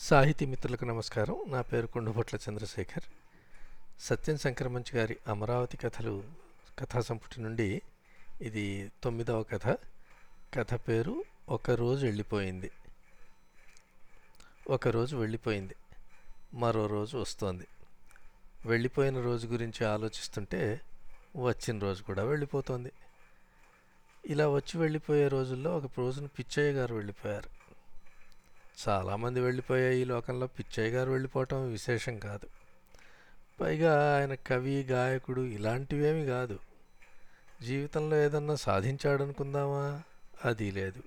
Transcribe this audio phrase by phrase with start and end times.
[0.00, 1.44] సాహితీ మిత్రులకు నమస్కారం.
[1.48, 3.02] నా పేరు కొండభొట్ల చంద్రశేఖర్.
[4.00, 6.24] సత్యం శంకరమంచి గారి అమరావతి కథలు
[6.78, 7.82] కథా సంపుటి నుండి
[8.40, 9.66] ఇది తొమ్మిదవ కథ.
[10.54, 12.70] కథ పేరు ఒక రోజు వెళ్ళిపోయింది.
[14.70, 15.74] ఒక రోజు వెళ్ళిపోయింది.
[16.54, 17.66] మరో రోజు వస్తోంది.
[18.66, 20.80] వెళ్ళిపోయిన రోజు గురించి ఆలోచిస్తుంటే
[21.36, 22.92] వచ్చిన రోజు కూడా వెళ్ళిపోతోంది.
[24.26, 27.57] ఇలా వచ్చి వెళ్ళిపోయే రోజుల్లో ఒక రోజున పిచ్చయ్య గారు వెళ్ళిపోయారు.
[28.88, 30.46] చాలామంది వెళ్ళిపోయే ఈ లోకంలో.
[30.46, 32.48] పిచ్చయ్య గారు వెళ్ళిపోవటం విశేషం కాదు.
[33.60, 36.58] పైగా ఆయన కవి గాయకుడు ఇలాంటివేమీ కాదు.
[37.62, 40.02] జీవితంలో ఏదన్నా సాధించాడనుకుందామా?
[40.44, 41.02] అది లేదు.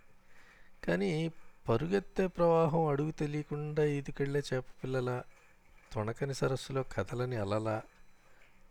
[0.88, 1.32] కానీ
[1.70, 5.22] పరుగెత్తే ప్రవాహం అడుగు తెలియకుండా ఈదుకెళ్ళే చేప పిల్లల
[5.94, 7.82] తొణకని సరస్సులో కథలని అలలా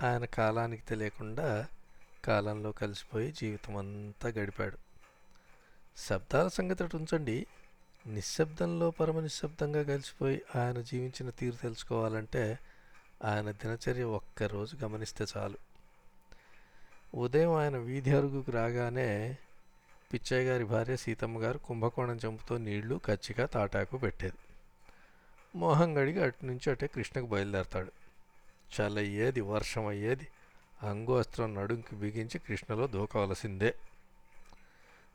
[0.03, 1.67] ఆయన కాలానికి తెలియకుండా
[2.25, 4.79] కాలంలో కలిసిపోయి జీవితం అంతా గడిపాడు.
[5.97, 7.47] శబ్దాల సంగతి అటు ఉంచండి
[8.07, 12.59] నిశ్శబ్దంలో పరమ నిశ్శబ్దంగా కలిసిపోయి ఆయన జీవించిన తీరు తెలుసుకోవాలంటే
[13.25, 15.57] ఆయన దినచర్య ఒక్కరోజు గమనిస్తే చాలు.
[17.15, 19.37] ఉదయం ఆయన వీధి అరుగుకు రాగానే
[20.13, 24.37] పిచ్చయ్య గారి భార్య సీతమ్మ గారు కుంభకోణం చెంపుతో నీళ్ళు కచ్చిక తాటాకు పెట్టేది.
[25.57, 27.93] మోహం గడిగి అటు నుంచి అటే కృష్ణకు బయలుదేరతాడు.
[28.81, 30.27] చలి అయ్యేది వర్షం అయ్యేది
[30.83, 33.75] అంగోస్త్రం నడుంకి బిగించి కృష్ణలో దూకవలసిందే.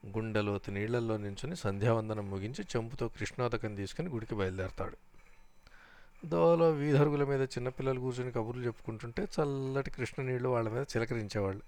[0.07, 4.97] గుండెలోతు నీళ్ళలో నించుని సంధ్యావందనం ముగించి చెంపుతో కృష్ణోదకం తీసుకుని గుడికి బయలుదేరతాడు.
[6.27, 11.61] దోవలో వీధరుగుల మీద చిన్నపిల్లలు కూర్చొని కబుర్లు చెప్పుకుంటుంటే చల్లటి కృష్ణ నీళ్ళు వాళ్ళ మీద చిలకరించేవాళ్ళు.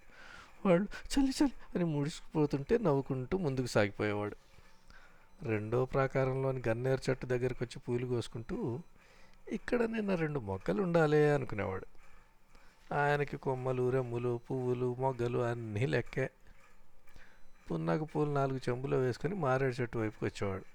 [0.66, 4.36] వాళ్ళు చలి చలి అని ముడిసిపోతుంటే నవ్వుకుంటూ ముందుకు సాగిపోయేవాడు.
[5.44, 8.80] రెండో ప్రాకారంలోని గన్నేరు చెట్టు దగ్గరికి వచ్చి పూలు కోసుకుంటూ
[9.52, 11.86] ఇక్కడ నిన్న రెండు మొక్కలు ఉండాలి అనుకునేవాడు.
[12.94, 16.30] ఆయనకి కొమ్మలు రెమ్ములు పువ్వులు మొగ్గలు అన్నీ లెక్కే.
[17.72, 20.66] పున్నాకు పూలు నాలుగు చెంబులో వేసుకొని మారేడు చెట్టు వైపుకి వచ్చేవాడు.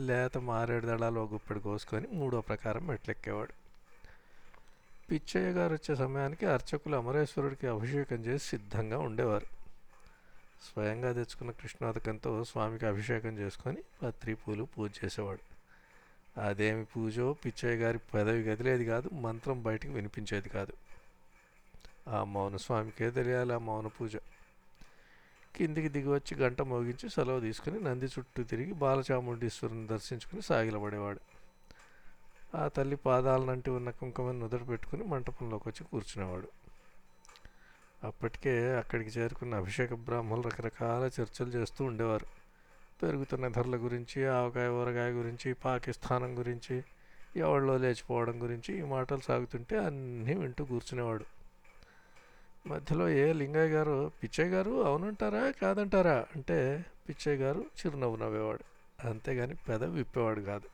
[0.00, 3.52] లేత మారేడు దళాలు ఒక గుప్పెడు కోసుకొని మూడో ప్రకారం మెట్లెక్కేవాడు.
[5.10, 9.46] పిచ్చయ్య గారు వచ్చే సమయానికి అర్చకులు అమరేశ్వరుడికి అభిషేకం చేసి సిద్ధంగా ఉండేవారు.
[10.62, 15.42] స్వయంగా తెచ్చుకున్న కృష్ణోదకంతో స్వామికి అభిషేకం చేసుకొని పత్రి పూలు పూజ చేసేవాడు.
[16.40, 20.72] అదేమి పూజో పిచ్చయ్య గారి పెదవి గదిలేది కాదు మంత్రం బయటికి వినిపించేది కాదు.
[22.08, 24.16] ఆ మౌన స్వామికే తెలియాలి ఆ మౌన పూజ.
[25.56, 31.20] కిందికి దిగి వచ్చి గంట మోగించి సెలవు తీసుకుని నంది చుట్టూ తిరిగి బాలచాముండీశ్వరుని దర్శించుకుని సాగిలపడేవాడు.
[32.56, 36.48] ఆ తల్లి పాదాలనంటి ఉన్న కుంకుమని నుదట పెట్టుకుని మంటపంలోకి వచ్చి కూర్చునేవాడు.
[38.04, 42.26] అప్పటికే అక్కడికి చేరుకున్న అభిషేక బ్రాహ్మణులు రకరకాల చర్చలు చేస్తూ ఉండేవారు.
[43.02, 46.82] పెరుగుతున్న ధరల గురించి ఆవకాయ ఊరగాయ గురించి పాకిస్తానం గురించి
[47.36, 51.35] ఎవళ్ళో లేచిపోవడం గురించి ఈ మాటలు సాగుతుంటే అన్నీ వింటూ కూర్చునేవాడు.
[52.66, 56.26] మధ్యలో ఏ లింగయ్య గారు పిచ్చయ్య గారు అవునంటారా కాదంటారా?
[56.36, 58.60] అంటే పిచ్చయ్య గారు చిరునవ్వు నవ్వేవాడు.
[59.08, 60.68] అంతేగాని పెద విప్పేవాడు కాదు.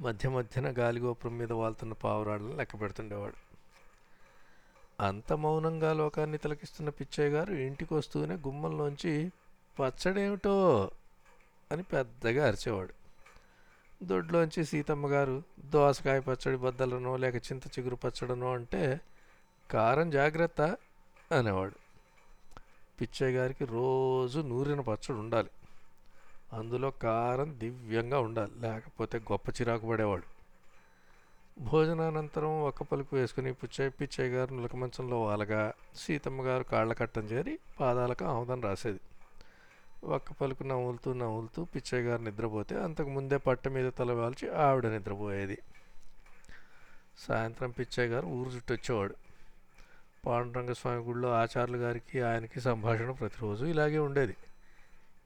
[0.00, 3.34] మధ్య మధ్యన గాలిగోపురం మీద వాళ్తున్న పావురాళ్ళని లెక్క పెడుతుండేవాడు.
[5.02, 9.32] అంత మౌనంగా లోకాన్ని తిలకిస్తున్న పిచ్చయ్య గారు ఇంటికి వస్తూనే గుమ్మంలోంచి
[9.80, 10.90] పచ్చడేమిటో
[11.72, 12.92] అని పెద్దగా అరిచేవాడు.
[14.02, 19.00] దొడ్లోంచి సీతమ్మ గారు దోసకాయ పచ్చడి బద్దలనో లేక చింత చిగురు పచ్చడనో అంటే
[19.70, 20.76] కారం జాగ్రత్త
[21.32, 21.72] అనేవాడు.
[23.00, 25.50] పిచ్చయ్య గారికి రోజు నూరిన పచ్చడి ఉండాలి.
[26.52, 28.52] అందులో కారం దివ్యంగా ఉండాలి.
[28.60, 30.22] లేకపోతే గొప్ప చిరాకు పడేవాడు.
[31.58, 37.58] భోజనానంతరం ఒక్క పలుకు వేసుకుని పిచ్చయ్య పిచ్చయ్య గారు నులక మంచంలో వాలగా సీతమ్మ గారు కాళ్ళ కట్టం చేరి
[37.80, 39.00] పాదాలకు ఆముదం రాసేది.
[40.04, 45.58] ఒక్క పలుకు నవ్వులుతూ నవ్వులుతూ పిచ్చయ్య గారు నిద్రపోతే అంతకు ముందే పట్ట మీద తల వాల్చి ఆవిడ నిద్రపోయేది.
[47.18, 49.14] సాయంత్రం పిచ్చయ్య గారు ఊరు చుట్టూ వచ్చేవాడు
[50.26, 54.36] పాండురంగస్వామి గుడిలో ఆచార్యులు గారికి ఆయనకి సంభాషణ ప్రతిరోజు ఇలాగే ఉండేది.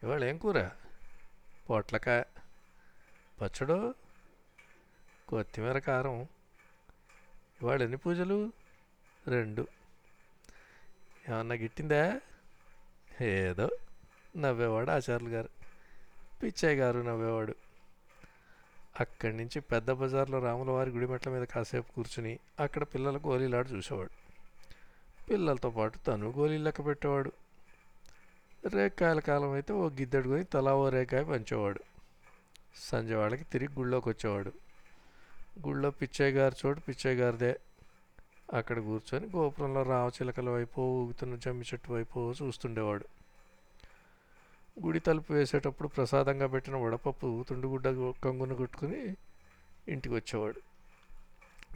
[0.02, 0.70] ఇవాళ ఏం కూర?
[1.70, 2.22] పొట్లకాయ
[3.40, 3.94] పచ్చడు?
[5.28, 6.22] కొత్తిమీర కారం?
[7.62, 8.52] ఇవాళ ఎన్ని పూజలు?
[9.28, 9.66] రెండు.
[11.28, 12.20] ఏమన్నా గిట్టిందా?
[13.20, 13.70] ఏదో
[14.36, 15.48] నవ్వేవాడు ఆచార్యులు గారు.
[16.42, 17.54] పిచ్చయ్య గారు నవ్వేవాడు.
[19.00, 24.27] అక్కడి నుంచి పెద్ద బజార్లో రాములవారి గుడి మెట్ల మీద కాసేపు కూర్చుని అక్కడ పిల్లలకు ఓలీలాడు చూసేవాడు.
[25.30, 27.32] పిల్లలతో పాటు తను గోళీలు లెక్క పెట్టేవాడు.
[28.74, 31.80] రేకాయల కాలం అయితే ఓ గిద్దెడు కొని తలా ఓ రేకాయ పంచేవాడు.
[32.76, 34.52] సంజೆ వాళ్ళకి తిరిగి గుళ్ళోకి వచ్చేవాడు.
[35.66, 37.60] గుళ్ళో పిచ్చయ్య గారి చోటు పిచ్చయ్య గారిదే
[38.52, 43.06] అక్కడ కూర్చొని గోపురంలో రామచిలకల వైపు ఊగుతున్న జమ్మి చెట్టు వైపు చూస్తుండేవాడు.
[44.86, 47.88] గుడి తలుపు వేసేటప్పుడు ప్రసాదంగా పెట్టిన వడపప్పు తుండుగుడ్డ
[48.24, 49.16] కంగున కొట్టుకుని
[49.88, 50.67] ఇంటికి వచ్చేవాడు.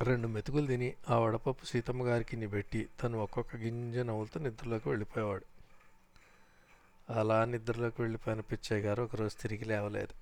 [0.00, 5.44] రెండు మెతుకులు తిని ఆ వడపప్పు సీతమ్మ గారికి పెట్టి తను ఒక్కొక్క గింజ నవ్వులతో నిద్రలోకి వెళ్ళిపోయేవాడు.
[7.12, 10.14] అలా నిద్రలోకి వెళ్ళిపోయిన పిచ్చయ్య గారు ఒకరోజు తిరిగి లేవలేదు.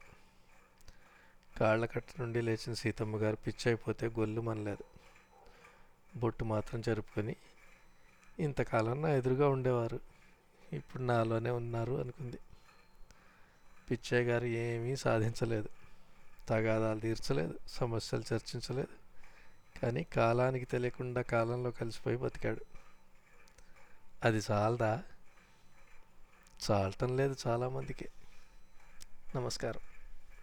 [1.58, 4.84] కాళ్ళ కట్ట నుండి లేచిన సీతమ్మ గారు పిచ్చి అయిపోతే గొల్లు మనలేదు.
[6.16, 7.36] బొట్టు మాత్రం జరుపుకొని
[8.38, 10.00] ఇంతకాలం నా ఎదురుగా ఉండేవారు.
[10.72, 12.38] ఇప్పుడు నాలోనే ఉన్నారు అనుకుంది.
[13.90, 15.68] పిచ్చయ్య గారు ఏమీ సాధించలేదు.
[16.48, 17.58] తగాదాలు తీర్చలేదు.
[17.68, 19.09] సమస్యలు చర్చించలేదు.
[19.82, 22.64] కానీ కాలానికి తెలియకుండా కాలంలో కలిసిపోయి బతికాడు.
[24.24, 25.02] అది చాలదా?
[26.70, 28.08] చాలటం లేదు చాలామందికి.
[29.36, 29.89] నమస్కారం.